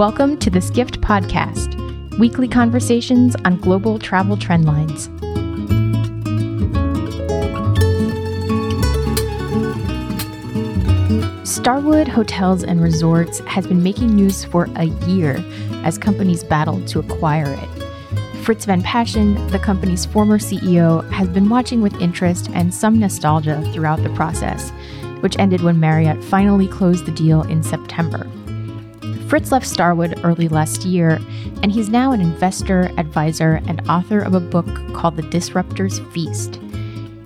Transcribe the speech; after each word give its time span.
Welcome 0.00 0.38
to 0.38 0.48
the 0.48 0.62
Skift 0.62 1.02
Podcast, 1.02 1.76
weekly 2.18 2.48
conversations 2.48 3.36
on 3.44 3.58
global 3.58 3.98
travel 3.98 4.34
trendlines. 4.34 5.10
Starwood 11.46 12.08
Hotels 12.08 12.64
and 12.64 12.82
Resorts 12.82 13.40
has 13.40 13.66
been 13.66 13.82
making 13.82 14.16
news 14.16 14.42
for 14.42 14.70
a 14.76 14.84
year 14.84 15.44
as 15.84 15.98
companies 15.98 16.44
battle 16.44 16.82
to 16.86 17.00
acquire 17.00 17.52
it. 17.52 17.68
Frits 18.42 18.64
van 18.64 18.80
Paasschen, 18.80 19.50
the 19.50 19.58
company's 19.58 20.06
former 20.06 20.38
CEO, 20.38 21.06
has 21.10 21.28
been 21.28 21.50
watching 21.50 21.82
with 21.82 22.00
interest 22.00 22.48
and 22.54 22.72
some 22.72 22.98
nostalgia 22.98 23.62
throughout 23.74 24.02
the 24.02 24.14
process, 24.14 24.70
which 25.20 25.38
ended 25.38 25.60
when 25.60 25.78
Marriott 25.78 26.24
finally 26.24 26.68
closed 26.68 27.04
the 27.04 27.12
deal 27.12 27.42
in 27.42 27.62
September. 27.62 28.26
Frits 29.30 29.52
left 29.52 29.64
Starwood 29.64 30.18
early 30.24 30.48
last 30.48 30.84
year, 30.84 31.20
and 31.62 31.70
he's 31.70 31.88
now 31.88 32.10
an 32.10 32.20
investor, 32.20 32.90
advisor, 32.98 33.60
and 33.68 33.80
author 33.88 34.18
of 34.18 34.34
a 34.34 34.40
book 34.40 34.66
called 34.92 35.14
The 35.14 35.22
Disruptor's 35.22 36.00
Feast. 36.12 36.58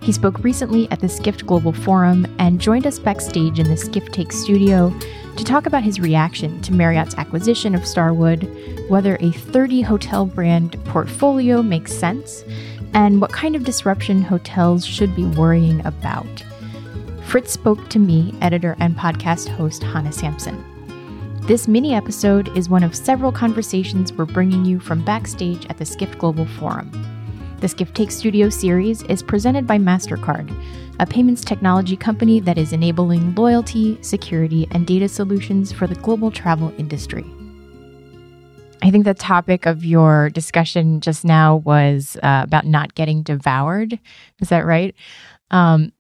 He 0.03 0.13
spoke 0.13 0.45
recently 0.45 0.87
at 0.91 1.01
the 1.01 1.09
Skift 1.09 1.47
Global 1.47 1.73
Forum 1.73 2.27
and 2.39 2.61
joined 2.61 2.87
us 2.87 2.99
backstage 2.99 3.59
in 3.59 3.69
the 3.69 3.77
Skift 3.79 4.13
Take 4.13 4.33
studio 4.33 4.93
to 5.39 5.45
talk 5.45 5.65
about 5.65 5.83
his 5.83 5.99
reaction 5.99 6.61
to 6.61 6.75
Marriott's 6.75 7.15
acquisition 7.15 7.75
of 7.75 7.87
Starwood, 7.87 8.51
whether 8.91 9.17
a 9.21 9.33
30 9.33 9.81
hotel 9.81 10.27
brand 10.27 10.77
portfolio 10.85 11.63
makes 11.63 11.95
sense, 11.95 12.45
and 12.93 13.19
what 13.19 13.33
kind 13.33 13.57
of 13.57 13.65
disruption 13.65 14.21
hotels 14.21 14.85
should 14.85 15.17
be 15.17 15.25
worrying 15.25 15.81
about. 15.87 16.45
Frits 17.23 17.49
spoke 17.49 17.89
to 17.89 17.99
me, 17.99 18.35
editor 18.43 18.77
and 18.79 18.95
podcast 18.95 19.49
host 19.49 19.83
Hannah 19.83 20.13
Sampson. 20.13 20.74
This 21.47 21.69
mini 21.69 21.93
episode 21.93 22.57
is 22.57 22.71
one 22.71 22.83
of 22.83 22.97
several 22.97 23.31
conversations 23.31 24.15
we're 24.15 24.25
bringing 24.25 24.65
you 24.65 24.81
from 24.81 25.05
backstage 25.05 25.67
at 25.67 25.77
the 25.77 25.85
Skift 25.85 26.17
Global 26.17 26.47
Forum. 26.47 26.91
The 27.61 27.69
Skift 27.69 27.95
Take 27.95 28.11
Studio 28.11 28.49
series 28.49 29.03
is 29.03 29.23
presented 29.23 29.67
by 29.67 29.77
MasterCard, 29.77 30.51
a 31.01 31.05
payments 31.05 31.45
technology 31.45 31.99
company 31.99 32.41
that 32.41 32.57
is 32.57 32.73
enabling 32.73 33.35
loyalty, 33.35 33.99
security, 34.01 34.67
and 34.71 34.87
data 34.87 35.07
solutions 35.07 35.71
for 35.71 35.87
the 35.87 35.97
global 35.97 36.31
travel 36.31 36.73
industry. 36.79 37.27
I 38.81 38.91
think 38.91 39.05
the 39.05 39.13
topic 39.13 39.67
of 39.67 39.85
your 39.85 40.31
discussion 40.31 41.03
just 41.03 41.27
now 41.27 41.57
was 41.57 42.17
uh, 42.23 42.41
about 42.45 42.65
not 42.65 42.95
getting 42.95 43.23
devoured. 43.23 43.99
Is 44.41 44.49
that 44.49 44.65
right? 44.65 44.95
Um, 45.51 45.93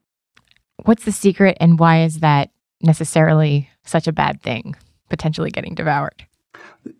what's 0.86 1.04
the 1.04 1.12
secret, 1.12 1.58
and 1.60 1.78
why 1.78 2.04
is 2.04 2.20
that 2.20 2.48
necessarily 2.80 3.68
such 3.84 4.06
a 4.06 4.12
bad 4.12 4.40
thing? 4.40 4.74
Potentially 5.14 5.50
getting 5.50 5.76
devoured. 5.76 6.26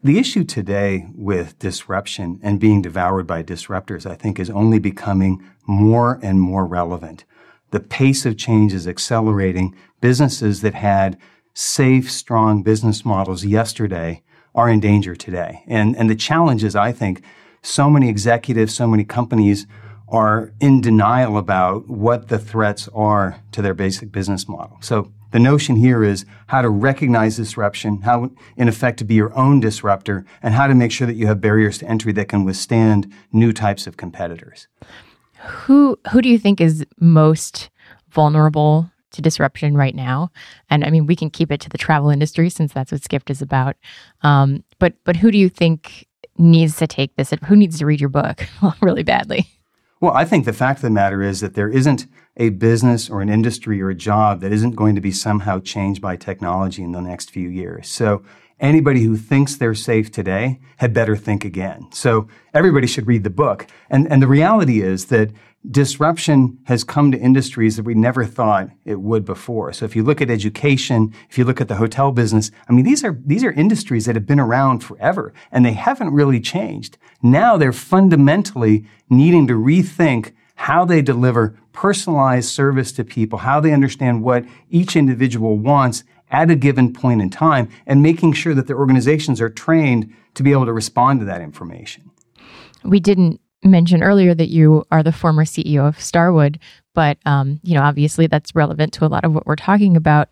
The 0.04 0.18
issue 0.18 0.44
today 0.44 1.08
with 1.14 1.58
disruption 1.58 2.38
and 2.44 2.60
being 2.60 2.80
devoured 2.80 3.26
by 3.26 3.42
disruptors, 3.42 4.08
I 4.08 4.14
think, 4.14 4.38
is 4.38 4.50
only 4.50 4.78
becoming 4.78 5.42
more 5.66 6.20
and 6.22 6.40
more 6.40 6.64
relevant. 6.64 7.24
The 7.72 7.80
pace 7.80 8.24
of 8.24 8.38
change 8.38 8.72
is 8.72 8.86
accelerating. 8.86 9.74
Businesses 10.00 10.60
that 10.60 10.74
had 10.74 11.18
safe, 11.54 12.08
strong 12.08 12.62
business 12.62 13.04
models 13.04 13.44
yesterday 13.44 14.22
are 14.54 14.70
in 14.70 14.78
danger 14.78 15.16
today. 15.16 15.64
And, 15.66 15.96
and 15.96 16.08
the 16.08 16.14
challenge 16.14 16.62
is, 16.62 16.76
I 16.76 16.92
think, 16.92 17.22
so 17.60 17.90
many 17.90 18.08
executives, 18.08 18.74
so 18.74 18.86
many 18.86 19.04
companies 19.04 19.66
are 20.08 20.52
in 20.60 20.80
denial 20.80 21.36
about 21.36 21.88
what 21.88 22.28
the 22.28 22.38
threats 22.38 22.88
are 22.94 23.40
to 23.50 23.60
their 23.60 23.74
basic 23.74 24.12
business 24.12 24.46
model. 24.48 24.78
So 24.80 25.12
the 25.34 25.40
notion 25.40 25.74
here 25.74 26.04
is 26.04 26.24
how 26.46 26.62
to 26.62 26.70
recognize 26.70 27.36
disruption, 27.36 28.02
how, 28.02 28.30
in 28.56 28.68
effect, 28.68 29.00
to 29.00 29.04
be 29.04 29.14
your 29.14 29.36
own 29.36 29.58
disruptor, 29.58 30.24
and 30.44 30.54
how 30.54 30.68
to 30.68 30.76
make 30.76 30.92
sure 30.92 31.08
that 31.08 31.16
you 31.16 31.26
have 31.26 31.40
barriers 31.40 31.78
to 31.78 31.88
entry 31.88 32.12
that 32.12 32.28
can 32.28 32.44
withstand 32.44 33.12
new 33.32 33.52
types 33.52 33.88
of 33.88 33.96
competitors. 33.96 34.68
Who 35.40 35.98
who 36.12 36.22
do 36.22 36.28
you 36.28 36.38
think 36.38 36.60
is 36.60 36.86
most 37.00 37.68
vulnerable 38.10 38.88
to 39.10 39.20
disruption 39.20 39.76
right 39.76 39.96
now? 39.96 40.30
And 40.70 40.84
I 40.84 40.90
mean, 40.90 41.04
we 41.04 41.16
can 41.16 41.30
keep 41.30 41.50
it 41.50 41.60
to 41.62 41.68
the 41.68 41.78
travel 41.78 42.10
industry 42.10 42.48
since 42.48 42.72
that's 42.72 42.92
what 42.92 43.02
Skift 43.02 43.28
is 43.28 43.42
about. 43.42 43.74
Um, 44.22 44.62
but 44.78 44.94
but 45.02 45.16
who 45.16 45.32
do 45.32 45.38
you 45.38 45.48
think 45.48 46.06
needs 46.38 46.76
to 46.76 46.86
take 46.86 47.16
this? 47.16 47.32
Who 47.48 47.56
needs 47.56 47.80
to 47.80 47.86
read 47.86 48.00
your 48.00 48.08
book 48.08 48.46
really 48.80 49.02
badly? 49.02 49.48
Well, 50.00 50.12
I 50.12 50.26
think 50.26 50.44
the 50.44 50.52
fact 50.52 50.78
of 50.78 50.82
the 50.82 50.90
matter 50.90 51.22
is 51.22 51.40
that 51.40 51.54
there 51.54 51.68
isn't 51.68 52.06
a 52.36 52.48
business 52.48 53.08
or 53.08 53.20
an 53.20 53.28
industry 53.28 53.80
or 53.80 53.90
a 53.90 53.94
job 53.94 54.40
that 54.40 54.52
isn't 54.52 54.76
going 54.76 54.94
to 54.94 55.00
be 55.00 55.12
somehow 55.12 55.60
changed 55.60 56.00
by 56.00 56.16
technology 56.16 56.82
in 56.82 56.92
the 56.92 57.00
next 57.00 57.30
few 57.30 57.48
years. 57.48 57.88
So 57.88 58.22
anybody 58.60 59.02
who 59.02 59.16
thinks 59.16 59.56
they're 59.56 59.74
safe 59.74 60.10
today 60.10 60.60
had 60.78 60.92
better 60.92 61.16
think 61.16 61.44
again. 61.44 61.88
So 61.92 62.28
everybody 62.52 62.86
should 62.86 63.06
read 63.06 63.24
the 63.24 63.30
book. 63.30 63.66
And, 63.88 64.10
and 64.10 64.20
the 64.20 64.26
reality 64.26 64.80
is 64.80 65.06
that 65.06 65.30
disruption 65.70 66.58
has 66.64 66.84
come 66.84 67.10
to 67.10 67.18
industries 67.18 67.76
that 67.76 67.84
we 67.84 67.94
never 67.94 68.24
thought 68.24 68.68
it 68.84 69.00
would 69.00 69.24
before. 69.24 69.72
So 69.72 69.84
if 69.84 69.96
you 69.96 70.02
look 70.02 70.20
at 70.20 70.30
education, 70.30 71.14
if 71.30 71.38
you 71.38 71.44
look 71.44 71.60
at 71.60 71.68
the 71.68 71.76
hotel 71.76 72.12
business, 72.12 72.50
I 72.68 72.72
mean, 72.72 72.84
these 72.84 73.02
are, 73.02 73.18
these 73.24 73.44
are 73.44 73.52
industries 73.52 74.04
that 74.06 74.14
have 74.14 74.26
been 74.26 74.40
around 74.40 74.80
forever 74.80 75.32
and 75.50 75.64
they 75.64 75.72
haven't 75.72 76.12
really 76.12 76.40
changed. 76.40 76.98
Now 77.22 77.56
they're 77.56 77.72
fundamentally 77.72 78.84
needing 79.08 79.46
to 79.46 79.54
rethink 79.54 80.32
how 80.56 80.84
they 80.84 81.02
deliver 81.02 81.58
personalized 81.74 82.48
service 82.48 82.92
to 82.92 83.04
people, 83.04 83.40
how 83.40 83.60
they 83.60 83.72
understand 83.72 84.22
what 84.22 84.44
each 84.70 84.96
individual 84.96 85.58
wants 85.58 86.04
at 86.30 86.50
a 86.50 86.56
given 86.56 86.92
point 86.92 87.20
in 87.20 87.28
time, 87.28 87.68
and 87.86 88.02
making 88.02 88.32
sure 88.32 88.54
that 88.54 88.66
their 88.66 88.78
organizations 88.78 89.40
are 89.40 89.50
trained 89.50 90.10
to 90.34 90.42
be 90.42 90.52
able 90.52 90.64
to 90.64 90.72
respond 90.72 91.20
to 91.20 91.26
that 91.26 91.42
information. 91.42 92.10
We 92.82 92.98
didn't 93.00 93.40
mention 93.62 94.02
earlier 94.02 94.34
that 94.34 94.48
you 94.48 94.84
are 94.90 95.02
the 95.02 95.12
former 95.12 95.44
CEO 95.44 95.86
of 95.86 96.00
Starwood, 96.00 96.58
but 96.94 97.18
um, 97.26 97.60
you 97.62 97.74
know, 97.74 97.82
obviously 97.82 98.26
that's 98.26 98.54
relevant 98.54 98.92
to 98.94 99.04
a 99.04 99.08
lot 99.08 99.24
of 99.24 99.34
what 99.34 99.46
we're 99.46 99.56
talking 99.56 99.96
about. 99.96 100.30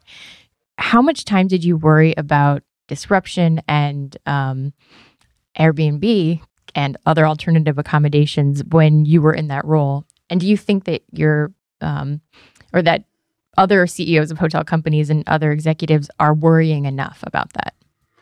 How 0.78 1.02
much 1.02 1.24
time 1.24 1.48
did 1.48 1.64
you 1.64 1.76
worry 1.76 2.14
about 2.16 2.62
disruption 2.88 3.62
and 3.68 4.16
um, 4.26 4.72
Airbnb 5.58 6.40
and 6.74 6.96
other 7.06 7.26
alternative 7.26 7.78
accommodations 7.78 8.62
when 8.64 9.04
you 9.04 9.22
were 9.22 9.34
in 9.34 9.48
that 9.48 9.64
role? 9.64 10.06
And 10.32 10.40
do 10.40 10.48
you 10.48 10.56
think 10.56 10.84
that 10.84 11.02
you're, 11.12 11.52
um, 11.82 12.22
or 12.72 12.80
that 12.80 13.04
other 13.58 13.86
CEOs 13.86 14.30
of 14.30 14.38
hotel 14.38 14.64
companies 14.64 15.10
and 15.10 15.22
other 15.26 15.52
executives 15.52 16.08
are 16.18 16.32
worrying 16.32 16.86
enough 16.86 17.22
about 17.26 17.52
that? 17.52 17.74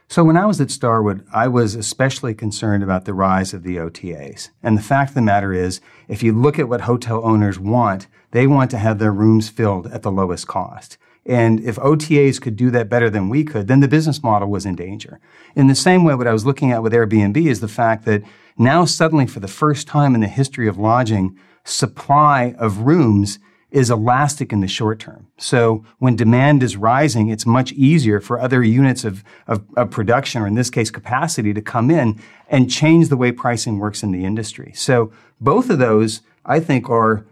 So 0.08 0.24
when 0.24 0.36
I 0.36 0.44
was 0.44 0.60
at 0.60 0.72
Starwood, 0.72 1.24
I 1.32 1.46
was 1.46 1.76
especially 1.76 2.34
concerned 2.34 2.82
about 2.82 3.04
the 3.04 3.14
rise 3.14 3.54
of 3.54 3.62
the 3.62 3.76
OTAs. 3.76 4.50
And 4.60 4.76
the 4.76 4.82
fact 4.82 5.10
of 5.10 5.14
the 5.14 5.22
matter 5.22 5.52
is, 5.52 5.80
if 6.08 6.20
you 6.20 6.32
look 6.32 6.58
at 6.58 6.68
what 6.68 6.80
hotel 6.80 7.20
owners 7.24 7.60
want, 7.60 8.08
they 8.32 8.48
want 8.48 8.72
to 8.72 8.78
have 8.78 8.98
their 8.98 9.12
rooms 9.12 9.48
filled 9.48 9.86
at 9.86 10.02
the 10.02 10.10
lowest 10.10 10.48
cost. 10.48 10.98
And 11.24 11.60
if 11.60 11.76
OTAs 11.76 12.40
could 12.40 12.56
do 12.56 12.72
that 12.72 12.88
better 12.88 13.08
than 13.08 13.28
we 13.28 13.44
could, 13.44 13.68
then 13.68 13.78
the 13.78 13.86
business 13.86 14.20
model 14.20 14.48
was 14.48 14.66
in 14.66 14.74
danger. 14.74 15.20
In 15.54 15.68
the 15.68 15.76
same 15.76 16.02
way, 16.02 16.16
what 16.16 16.26
I 16.26 16.32
was 16.32 16.44
looking 16.44 16.72
at 16.72 16.82
with 16.82 16.92
Airbnb 16.92 17.36
is 17.36 17.60
the 17.60 17.68
fact 17.68 18.04
that 18.06 18.24
now 18.58 18.84
suddenly 18.84 19.28
for 19.28 19.38
the 19.38 19.46
first 19.46 19.86
time 19.86 20.16
in 20.16 20.22
the 20.22 20.26
history 20.26 20.66
of 20.66 20.76
lodging, 20.76 21.38
supply 21.64 22.54
of 22.58 22.78
rooms 22.78 23.38
is 23.70 23.90
elastic 23.90 24.52
in 24.52 24.60
the 24.60 24.68
short 24.68 24.98
term. 24.98 25.28
So 25.38 25.84
when 25.98 26.16
demand 26.16 26.62
is 26.62 26.76
rising, 26.76 27.28
it's 27.28 27.46
much 27.46 27.72
easier 27.72 28.20
for 28.20 28.40
other 28.40 28.62
units 28.62 29.04
of, 29.04 29.22
of, 29.46 29.64
of, 29.76 29.90
production, 29.90 30.42
or 30.42 30.46
in 30.46 30.54
this 30.54 30.70
case, 30.70 30.90
capacity, 30.90 31.54
to 31.54 31.62
come 31.62 31.90
in 31.90 32.20
and 32.48 32.70
change 32.70 33.08
the 33.08 33.16
way 33.16 33.30
pricing 33.30 33.78
works 33.78 34.02
in 34.02 34.10
the 34.10 34.24
industry. 34.24 34.72
So 34.74 35.12
both 35.40 35.70
of 35.70 35.78
those, 35.78 36.22
I 36.44 36.58
think, 36.58 36.90
are 36.90 37.24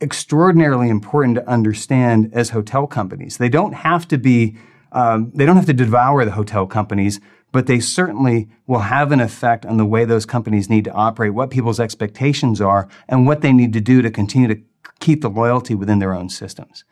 extraordinarily 0.00 0.88
important 0.88 1.36
to 1.36 1.48
understand 1.48 2.30
as 2.32 2.50
hotel 2.50 2.86
companies. 2.86 3.36
They 3.36 3.48
don't 3.48 3.72
have 3.72 4.06
to 4.08 4.18
be, 4.18 4.56
um, 4.92 5.30
they 5.34 5.46
don't 5.46 5.56
have 5.56 5.66
to 5.66 5.72
devour 5.72 6.24
the 6.24 6.32
hotel 6.32 6.66
companies, 6.66 7.20
but 7.52 7.66
they 7.66 7.80
certainly 7.80 8.48
will 8.66 8.80
have 8.80 9.12
an 9.12 9.20
effect 9.20 9.64
on 9.66 9.76
the 9.76 9.84
way 9.84 10.04
those 10.04 10.26
companies 10.26 10.68
need 10.68 10.84
to 10.84 10.92
operate, 10.92 11.34
what 11.34 11.50
people's 11.50 11.80
expectations 11.80 12.60
are, 12.60 12.88
and 13.08 13.26
what 13.26 13.40
they 13.40 13.52
need 13.52 13.72
to 13.72 13.80
do 13.80 14.02
to 14.02 14.10
continue 14.10 14.48
to 14.48 14.60
keep 15.00 15.22
the 15.22 15.30
loyalty 15.30 15.74
within 15.74 15.98
their 15.98 16.14
own 16.14 16.28
systems. 16.28 16.84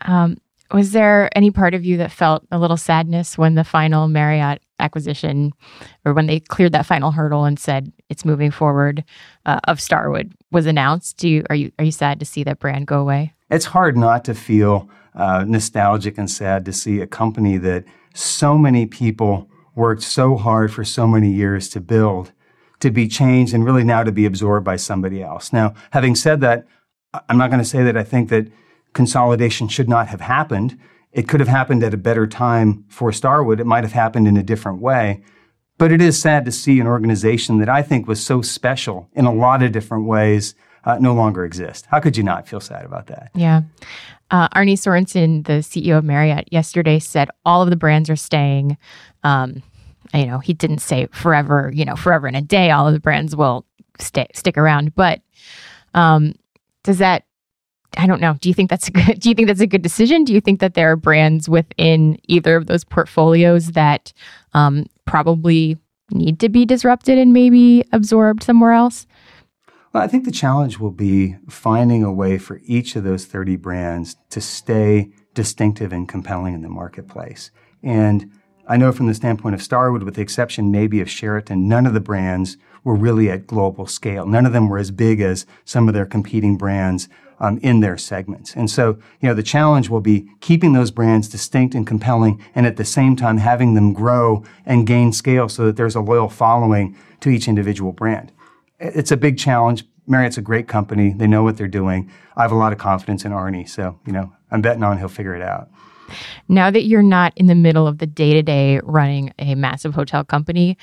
Um, 0.00 0.36
was 0.72 0.92
there 0.92 1.30
any 1.36 1.50
part 1.50 1.74
of 1.74 1.84
you 1.84 1.96
that 1.98 2.10
felt 2.10 2.44
a 2.50 2.58
little 2.58 2.76
sadness 2.76 3.38
when 3.38 3.54
the 3.54 3.64
final 3.64 4.08
Marriott 4.08 4.60
acquisition, 4.80 5.52
or 6.04 6.12
when 6.12 6.26
they 6.26 6.40
cleared 6.40 6.72
that 6.72 6.86
final 6.86 7.12
hurdle 7.12 7.44
and 7.44 7.58
said 7.58 7.92
it's 8.08 8.24
moving 8.24 8.50
forward 8.50 9.04
uh, 9.46 9.60
of 9.64 9.80
Starwood 9.80 10.34
was 10.50 10.66
announced? 10.66 11.16
Do 11.18 11.28
you 11.28 11.44
are 11.48 11.56
you 11.56 11.70
are 11.78 11.84
you 11.84 11.92
sad 11.92 12.18
to 12.20 12.26
see 12.26 12.42
that 12.44 12.58
brand 12.58 12.86
go 12.86 13.00
away? 13.00 13.32
It's 13.50 13.66
hard 13.66 13.96
not 13.96 14.24
to 14.24 14.34
feel 14.34 14.88
uh, 15.14 15.44
nostalgic 15.46 16.18
and 16.18 16.30
sad 16.30 16.64
to 16.64 16.72
see 16.72 17.00
a 17.00 17.06
company 17.06 17.56
that 17.58 17.84
so 18.14 18.58
many 18.58 18.86
people 18.86 19.48
worked 19.74 20.02
so 20.02 20.36
hard 20.36 20.72
for 20.72 20.84
so 20.84 21.06
many 21.06 21.30
years 21.30 21.68
to 21.70 21.80
build 21.80 22.32
to 22.80 22.90
be 22.90 23.08
changed 23.08 23.54
and 23.54 23.64
really 23.64 23.84
now 23.84 24.02
to 24.02 24.12
be 24.12 24.26
absorbed 24.26 24.64
by 24.64 24.76
somebody 24.76 25.22
else. 25.22 25.52
Now, 25.52 25.74
having 25.92 26.14
said 26.14 26.40
that, 26.42 26.66
I'm 27.28 27.38
not 27.38 27.50
going 27.50 27.62
to 27.62 27.68
say 27.68 27.82
that 27.82 27.96
I 27.96 28.02
think 28.02 28.28
that 28.28 28.48
consolidation 28.92 29.68
should 29.68 29.88
not 29.88 30.08
have 30.08 30.20
happened. 30.20 30.78
It 31.12 31.28
could 31.28 31.40
have 31.40 31.48
happened 31.48 31.82
at 31.82 31.94
a 31.94 31.98
better 31.98 32.26
time 32.26 32.84
for 32.88 33.12
Starwood. 33.12 33.60
It 33.60 33.66
might 33.66 33.84
have 33.84 33.92
happened 33.92 34.28
in 34.28 34.36
a 34.36 34.42
different 34.42 34.80
way. 34.80 35.22
But 35.78 35.92
it 35.92 36.00
is 36.00 36.20
sad 36.20 36.44
to 36.44 36.52
see 36.52 36.78
an 36.78 36.86
organization 36.86 37.58
that 37.58 37.68
I 37.68 37.82
think 37.82 38.06
was 38.06 38.24
so 38.24 38.42
special 38.42 39.08
in 39.14 39.24
a 39.24 39.34
lot 39.34 39.62
of 39.62 39.72
different 39.72 40.06
ways 40.06 40.54
uh, 40.86 40.98
no 40.98 41.14
longer 41.14 41.44
exist. 41.44 41.86
How 41.90 42.00
could 42.00 42.16
you 42.16 42.22
not 42.22 42.48
feel 42.48 42.60
sad 42.60 42.84
about 42.84 43.06
that? 43.06 43.30
Yeah. 43.34 43.62
Uh, 44.30 44.48
Arne 44.52 44.76
Sorenson, 44.76 45.42
the 45.44 45.54
CEO 45.54 45.98
of 45.98 46.04
Marriott, 46.04 46.48
yesterday 46.50 46.98
said 46.98 47.30
all 47.44 47.62
of 47.62 47.70
the 47.70 47.76
brands 47.76 48.10
are 48.10 48.16
staying. 48.16 48.76
Um, 49.22 49.62
you 50.12 50.26
know, 50.26 50.38
he 50.38 50.52
didn't 50.52 50.78
say 50.78 51.06
forever, 51.12 51.70
you 51.74 51.84
know, 51.84 51.96
forever 51.96 52.28
in 52.28 52.34
a 52.34 52.42
day, 52.42 52.70
all 52.70 52.86
of 52.86 52.94
the 52.94 53.00
brands 53.00 53.34
will 53.34 53.64
stay, 53.98 54.26
stick 54.34 54.56
around. 54.56 54.94
But 54.94 55.20
um, 55.94 56.34
does 56.82 56.98
that 56.98 57.24
I 57.96 58.06
don't 58.06 58.20
know. 58.20 58.34
Do 58.40 58.48
you 58.48 58.54
think 58.54 58.70
that's 58.70 58.88
a 58.88 58.90
good 58.90 59.18
do 59.20 59.28
you 59.28 59.34
think 59.34 59.48
that's 59.48 59.60
a 59.60 59.66
good 59.66 59.82
decision? 59.82 60.24
Do 60.24 60.32
you 60.32 60.40
think 60.40 60.60
that 60.60 60.74
there 60.74 60.90
are 60.90 60.96
brands 60.96 61.48
within 61.48 62.18
either 62.28 62.56
of 62.56 62.66
those 62.66 62.84
portfolios 62.84 63.72
that 63.72 64.12
um, 64.52 64.86
probably 65.04 65.78
need 66.10 66.40
to 66.40 66.48
be 66.48 66.64
disrupted 66.64 67.18
and 67.18 67.32
maybe 67.32 67.84
absorbed 67.92 68.42
somewhere 68.42 68.72
else? 68.72 69.06
I 70.02 70.08
think 70.08 70.24
the 70.24 70.32
challenge 70.32 70.78
will 70.78 70.90
be 70.90 71.36
finding 71.48 72.02
a 72.02 72.12
way 72.12 72.38
for 72.38 72.60
each 72.64 72.96
of 72.96 73.04
those 73.04 73.26
30 73.26 73.56
brands 73.56 74.16
to 74.30 74.40
stay 74.40 75.10
distinctive 75.34 75.92
and 75.92 76.08
compelling 76.08 76.54
in 76.54 76.62
the 76.62 76.68
marketplace. 76.68 77.50
And 77.82 78.30
I 78.66 78.76
know 78.76 78.92
from 78.92 79.06
the 79.06 79.14
standpoint 79.14 79.54
of 79.54 79.62
Starwood, 79.62 80.02
with 80.02 80.14
the 80.14 80.22
exception 80.22 80.70
maybe 80.70 81.00
of 81.00 81.10
Sheraton, 81.10 81.68
none 81.68 81.86
of 81.86 81.92
the 81.92 82.00
brands 82.00 82.56
were 82.82 82.94
really 82.94 83.30
at 83.30 83.46
global 83.46 83.86
scale. 83.86 84.26
None 84.26 84.46
of 84.46 84.52
them 84.52 84.68
were 84.68 84.78
as 84.78 84.90
big 84.90 85.20
as 85.20 85.46
some 85.64 85.86
of 85.86 85.94
their 85.94 86.06
competing 86.06 86.56
brands 86.56 87.08
um, 87.40 87.58
in 87.58 87.80
their 87.80 87.98
segments. 87.98 88.54
And 88.54 88.70
so, 88.70 88.98
you 89.20 89.28
know, 89.28 89.34
the 89.34 89.42
challenge 89.42 89.88
will 89.88 90.00
be 90.00 90.28
keeping 90.40 90.72
those 90.72 90.90
brands 90.90 91.28
distinct 91.28 91.74
and 91.74 91.86
compelling 91.86 92.42
and 92.54 92.66
at 92.66 92.76
the 92.76 92.84
same 92.84 93.16
time 93.16 93.38
having 93.38 93.74
them 93.74 93.92
grow 93.92 94.44
and 94.64 94.86
gain 94.86 95.12
scale 95.12 95.48
so 95.48 95.66
that 95.66 95.76
there's 95.76 95.96
a 95.96 96.00
loyal 96.00 96.28
following 96.28 96.96
to 97.20 97.30
each 97.30 97.48
individual 97.48 97.92
brand. 97.92 98.32
It's 98.84 99.10
a 99.10 99.16
big 99.16 99.38
challenge. 99.38 99.84
Marriott's 100.06 100.36
a 100.36 100.42
great 100.42 100.68
company. 100.68 101.14
They 101.16 101.26
know 101.26 101.42
what 101.42 101.56
they're 101.56 101.66
doing. 101.66 102.10
I 102.36 102.42
have 102.42 102.52
a 102.52 102.56
lot 102.56 102.72
of 102.72 102.78
confidence 102.78 103.24
in 103.24 103.32
Arne. 103.32 103.66
So, 103.66 103.98
you 104.06 104.12
know, 104.12 104.32
I'm 104.50 104.60
betting 104.60 104.82
on 104.82 104.98
he'll 104.98 105.08
figure 105.08 105.34
it 105.34 105.42
out. 105.42 105.70
Now 106.48 106.70
that 106.70 106.84
you're 106.84 107.02
not 107.02 107.32
in 107.36 107.46
the 107.46 107.54
middle 107.54 107.86
of 107.86 107.98
the 107.98 108.06
day 108.06 108.34
to 108.34 108.42
day 108.42 108.80
running 108.84 109.32
a 109.38 109.54
massive 109.54 109.94
hotel 109.94 110.22
company, 110.22 110.76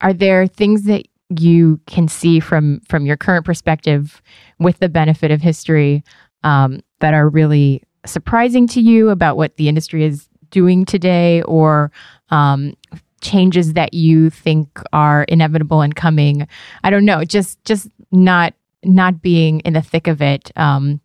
are 0.00 0.12
there 0.12 0.46
things 0.46 0.82
that 0.84 1.06
you 1.28 1.80
can 1.86 2.08
see 2.08 2.40
from 2.40 2.80
from 2.88 3.06
your 3.06 3.16
current 3.16 3.44
perspective 3.44 4.22
with 4.58 4.78
the 4.78 4.88
benefit 4.88 5.30
of 5.30 5.40
history 5.40 6.04
um, 6.44 6.80
that 7.00 7.14
are 7.14 7.28
really 7.28 7.82
surprising 8.04 8.66
to 8.68 8.80
you 8.80 9.10
about 9.10 9.36
what 9.36 9.56
the 9.56 9.68
industry 9.68 10.04
is 10.04 10.28
doing 10.50 10.84
today 10.84 11.42
or 11.42 11.90
um, 12.30 12.74
changes 13.26 13.72
that 13.72 13.92
you 13.92 14.30
think 14.30 14.80
are 14.92 15.24
inevitable 15.24 15.80
and 15.80 15.96
coming 15.96 16.46
i 16.84 16.90
don't 16.90 17.04
know 17.04 17.24
just 17.24 17.62
just 17.64 17.88
not 18.12 18.54
not 18.84 19.20
being 19.20 19.60
in 19.60 19.72
the 19.72 19.82
thick 19.82 20.06
of 20.06 20.22
it 20.22 20.50
um, 20.56 21.00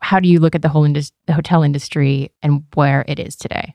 how 0.00 0.18
do 0.18 0.28
you 0.28 0.40
look 0.40 0.54
at 0.54 0.62
the 0.62 0.68
whole 0.68 0.84
indus- 0.84 1.12
the 1.26 1.32
hotel 1.32 1.62
industry 1.62 2.32
and 2.42 2.64
where 2.74 3.04
it 3.06 3.18
is 3.18 3.36
today 3.36 3.74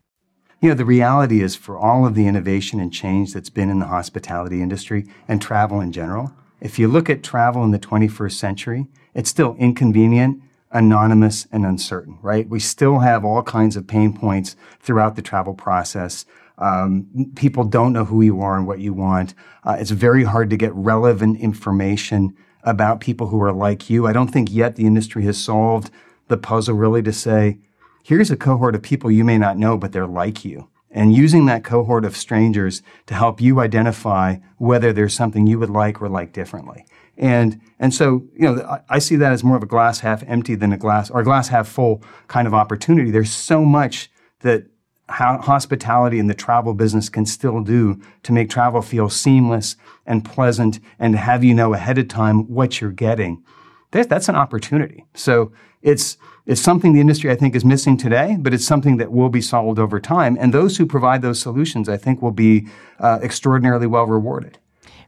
you 0.59 0.69
know, 0.69 0.75
the 0.75 0.85
reality 0.85 1.43
is 1.43 1.55
for 1.55 1.77
all 1.77 2.07
of 2.07 2.15
the 2.15 2.25
innovation 2.25 2.79
and 2.79 2.91
change 2.91 3.33
that's 3.33 3.51
been 3.51 3.69
in 3.69 3.77
the 3.77 3.85
hospitality 3.85 4.59
industry 4.63 5.05
and 5.27 5.39
travel 5.39 5.79
in 5.79 5.91
general, 5.91 6.33
if 6.59 6.79
you 6.79 6.87
look 6.87 7.11
at 7.11 7.21
travel 7.21 7.63
in 7.63 7.69
the 7.69 7.77
21st 7.77 8.31
century, 8.31 8.87
it's 9.13 9.29
still 9.29 9.55
inconvenient, 9.59 10.41
anonymous, 10.71 11.47
and 11.51 11.63
uncertain, 11.63 12.17
right? 12.23 12.49
We 12.49 12.59
still 12.59 12.99
have 12.99 13.23
all 13.23 13.43
kinds 13.43 13.75
of 13.75 13.85
pain 13.85 14.13
points 14.13 14.55
throughout 14.79 15.15
the 15.15 15.21
travel 15.21 15.53
process. 15.53 16.25
Um, 16.57 17.31
people 17.35 17.63
don't 17.63 17.93
know 17.93 18.05
who 18.05 18.21
you 18.21 18.41
are 18.41 18.57
and 18.57 18.65
what 18.65 18.79
you 18.79 18.93
want. 18.93 19.33
Uh, 19.63 19.77
it's 19.79 19.91
very 19.91 20.23
hard 20.23 20.49
to 20.49 20.57
get 20.57 20.73
relevant 20.73 21.39
information 21.39 22.35
about 22.63 22.99
people 22.99 23.27
who 23.27 23.41
are 23.41 23.53
like 23.53 23.89
you. 23.89 24.07
I 24.07 24.13
don't 24.13 24.29
think 24.29 24.51
yet 24.51 24.75
the 24.75 24.85
industry 24.85 25.23
has 25.25 25.41
solved 25.41 25.91
the 26.27 26.37
puzzle 26.37 26.75
really 26.75 27.01
to 27.03 27.13
say, 27.13 27.59
here's 28.03 28.31
a 28.31 28.37
cohort 28.37 28.75
of 28.75 28.81
people 28.81 29.11
you 29.11 29.23
may 29.23 29.37
not 29.37 29.57
know, 29.57 29.77
but 29.77 29.91
they're 29.91 30.07
like 30.07 30.43
you. 30.43 30.69
And 30.89 31.13
using 31.13 31.45
that 31.45 31.63
cohort 31.63 32.05
of 32.05 32.17
strangers 32.17 32.81
to 33.05 33.13
help 33.13 33.39
you 33.39 33.59
identify 33.59 34.37
whether 34.57 34.91
there's 34.91 35.13
something 35.13 35.45
you 35.45 35.59
would 35.59 35.69
like 35.69 36.01
or 36.01 36.09
like 36.09 36.33
differently. 36.33 36.85
And, 37.17 37.61
and 37.79 37.93
so, 37.93 38.25
you 38.33 38.41
know, 38.41 38.63
I, 38.63 38.81
I 38.89 38.99
see 38.99 39.15
that 39.17 39.31
as 39.31 39.43
more 39.43 39.57
of 39.57 39.63
a 39.63 39.67
glass 39.67 39.99
half 39.99 40.23
empty 40.23 40.55
than 40.55 40.73
a 40.73 40.77
glass, 40.77 41.09
or 41.09 41.23
glass 41.23 41.49
half 41.49 41.67
full 41.67 42.01
kind 42.27 42.47
of 42.47 42.53
opportunity. 42.53 43.11
There's 43.11 43.31
so 43.31 43.63
much 43.65 44.09
that 44.39 44.65
how 45.09 45.37
hospitality 45.37 46.19
and 46.19 46.29
the 46.29 46.33
travel 46.33 46.73
business 46.73 47.09
can 47.09 47.25
still 47.25 47.61
do 47.61 47.99
to 48.23 48.33
make 48.33 48.49
travel 48.49 48.81
feel 48.81 49.09
seamless 49.09 49.75
and 50.05 50.25
pleasant 50.25 50.79
and 50.99 51.15
have 51.15 51.43
you 51.43 51.53
know 51.53 51.73
ahead 51.73 51.97
of 51.97 52.07
time 52.07 52.47
what 52.51 52.81
you're 52.81 52.91
getting. 52.91 53.43
that's 53.91 54.29
an 54.29 54.35
opportunity. 54.35 55.05
So 55.13 55.51
it's, 55.81 56.17
it's 56.45 56.61
something 56.61 56.93
the 56.93 57.01
industry, 57.01 57.31
I 57.31 57.35
think, 57.35 57.55
is 57.55 57.63
missing 57.63 57.97
today, 57.97 58.37
but 58.39 58.53
it's 58.53 58.65
something 58.65 58.97
that 58.97 59.11
will 59.11 59.29
be 59.29 59.41
solved 59.41 59.79
over 59.79 59.99
time. 59.99 60.37
And 60.39 60.53
those 60.53 60.77
who 60.77 60.85
provide 60.85 61.21
those 61.21 61.39
solutions, 61.39 61.87
I 61.89 61.97
think, 61.97 62.21
will 62.21 62.31
be 62.31 62.67
uh, 62.99 63.19
extraordinarily 63.21 63.87
well 63.87 64.05
rewarded. 64.05 64.57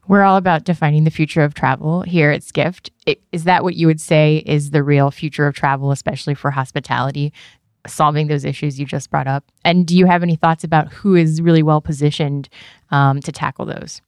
We're 0.09 0.23
all 0.23 0.37
about 0.37 0.63
defining 0.63 1.03
the 1.03 1.11
future 1.11 1.43
of 1.43 1.53
travel 1.53 2.01
here 2.01 2.31
at 2.31 2.41
Skift. 2.41 2.89
Is 3.31 3.43
that 3.43 3.63
what 3.63 3.75
you 3.75 3.85
would 3.85 4.01
say 4.01 4.37
is 4.45 4.71
the 4.71 4.81
real 4.81 5.11
future 5.11 5.45
of 5.45 5.53
travel, 5.53 5.91
especially 5.91 6.33
for 6.33 6.49
hospitality, 6.49 7.31
solving 7.87 8.27
those 8.27 8.45
issues 8.45 8.79
you 8.79 8.85
just 8.85 9.09
brought 9.09 9.27
up? 9.27 9.43
And 9.63 9.85
do 9.85 9.97
you 9.97 10.05
have 10.05 10.23
any 10.23 10.35
thoughts 10.35 10.63
about 10.63 10.91
who 10.91 11.15
is 11.15 11.41
really 11.41 11.63
well 11.63 11.81
positioned 11.81 12.49
um, 12.91 13.21
to 13.21 13.31
tackle 13.31 13.65
those? 13.65 14.01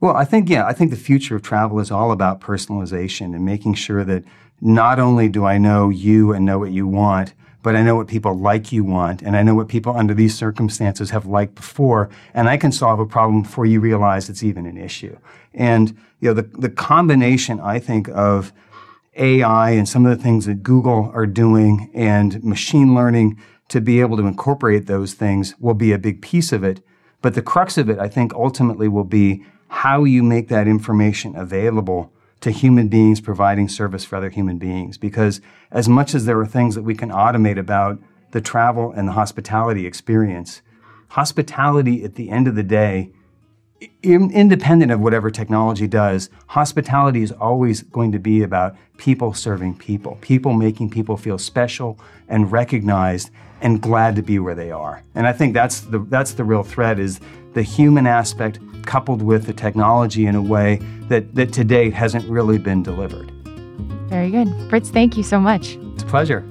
Well, 0.00 0.16
I 0.16 0.24
think, 0.24 0.48
yeah, 0.48 0.66
I 0.66 0.72
think 0.72 0.90
the 0.90 0.96
future 0.96 1.36
of 1.36 1.42
travel 1.42 1.78
is 1.78 1.90
all 1.90 2.10
about 2.10 2.40
personalization 2.40 3.34
and 3.34 3.44
making 3.44 3.74
sure 3.74 4.04
that 4.04 4.24
not 4.60 4.98
only 4.98 5.28
do 5.28 5.44
I 5.44 5.58
know 5.58 5.90
you 5.90 6.32
and 6.32 6.44
know 6.44 6.58
what 6.58 6.72
you 6.72 6.86
want, 6.86 7.34
but 7.62 7.76
I 7.76 7.82
know 7.82 7.94
what 7.94 8.08
people 8.08 8.36
like 8.36 8.72
you 8.72 8.82
want, 8.82 9.22
and 9.22 9.36
I 9.36 9.42
know 9.42 9.54
what 9.54 9.68
people 9.68 9.96
under 9.96 10.14
these 10.14 10.34
circumstances 10.34 11.10
have 11.10 11.26
liked 11.26 11.54
before, 11.54 12.10
and 12.34 12.48
I 12.48 12.56
can 12.56 12.72
solve 12.72 12.98
a 12.98 13.06
problem 13.06 13.42
before 13.42 13.66
you 13.66 13.78
realize 13.78 14.28
it's 14.28 14.42
even 14.42 14.66
an 14.66 14.76
issue. 14.76 15.16
And 15.54 15.96
you 16.20 16.28
know, 16.28 16.34
the 16.34 16.42
the 16.58 16.68
combination, 16.68 17.60
I 17.60 17.78
think, 17.78 18.08
of 18.08 18.52
AI 19.16 19.70
and 19.70 19.88
some 19.88 20.06
of 20.06 20.16
the 20.16 20.22
things 20.22 20.46
that 20.46 20.62
Google 20.62 21.10
are 21.14 21.26
doing 21.26 21.90
and 21.94 22.42
machine 22.42 22.94
learning 22.94 23.38
to 23.68 23.80
be 23.80 24.00
able 24.00 24.16
to 24.16 24.26
incorporate 24.26 24.86
those 24.86 25.14
things 25.14 25.54
will 25.58 25.74
be 25.74 25.92
a 25.92 25.98
big 25.98 26.22
piece 26.22 26.52
of 26.52 26.64
it. 26.64 26.84
But 27.20 27.34
the 27.34 27.42
crux 27.42 27.78
of 27.78 27.88
it, 27.88 27.98
I 27.98 28.08
think, 28.08 28.34
ultimately 28.34 28.88
will 28.88 29.04
be 29.04 29.44
how 29.68 30.04
you 30.04 30.22
make 30.22 30.48
that 30.48 30.68
information 30.68 31.36
available 31.36 32.12
to 32.40 32.50
human 32.50 32.88
beings 32.88 33.20
providing 33.20 33.68
service 33.68 34.04
for 34.04 34.16
other 34.16 34.28
human 34.28 34.58
beings. 34.58 34.98
Because 34.98 35.40
as 35.70 35.88
much 35.88 36.14
as 36.14 36.24
there 36.24 36.38
are 36.40 36.46
things 36.46 36.74
that 36.74 36.82
we 36.82 36.94
can 36.94 37.10
automate 37.10 37.58
about 37.58 37.98
the 38.32 38.40
travel 38.40 38.92
and 38.92 39.08
the 39.08 39.12
hospitality 39.12 39.86
experience, 39.86 40.60
hospitality 41.08 42.04
at 42.04 42.16
the 42.16 42.30
end 42.30 42.48
of 42.48 42.54
the 42.54 42.62
day, 42.62 43.12
independent 44.02 44.92
of 44.92 45.00
whatever 45.00 45.30
technology 45.30 45.86
does, 45.86 46.30
hospitality 46.46 47.22
is 47.22 47.32
always 47.32 47.82
going 47.82 48.12
to 48.12 48.18
be 48.18 48.42
about 48.42 48.76
people 48.96 49.34
serving 49.34 49.76
people, 49.76 50.18
people 50.20 50.52
making 50.52 50.90
people 50.90 51.16
feel 51.16 51.38
special 51.38 51.98
and 52.28 52.52
recognized 52.52 53.30
and 53.60 53.80
glad 53.80 54.16
to 54.16 54.22
be 54.22 54.38
where 54.38 54.54
they 54.54 54.70
are. 54.70 55.02
And 55.14 55.26
I 55.26 55.32
think 55.32 55.54
that's 55.54 55.80
the 55.80 55.98
that's 55.98 56.32
the 56.32 56.44
real 56.44 56.62
thread 56.62 56.98
is 56.98 57.20
the 57.54 57.62
human 57.62 58.06
aspect 58.06 58.58
coupled 58.86 59.22
with 59.22 59.46
the 59.46 59.52
technology 59.52 60.26
in 60.26 60.34
a 60.34 60.42
way 60.42 60.76
that, 61.08 61.34
that 61.34 61.52
to 61.52 61.64
date 61.64 61.92
hasn't 61.92 62.28
really 62.28 62.58
been 62.58 62.82
delivered. 62.82 63.30
Very 64.08 64.30
good. 64.30 64.48
Frits, 64.68 64.88
thank 64.88 65.16
you 65.16 65.22
so 65.22 65.38
much. 65.38 65.76
It's 65.94 66.02
a 66.02 66.06
pleasure. 66.06 66.44